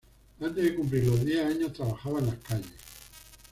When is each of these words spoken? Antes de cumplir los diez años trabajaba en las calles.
Antes 0.41 0.63
de 0.63 0.73
cumplir 0.73 1.03
los 1.05 1.23
diez 1.23 1.45
años 1.45 1.73
trabajaba 1.73 2.17
en 2.17 2.25
las 2.25 2.37
calles. 2.37 2.71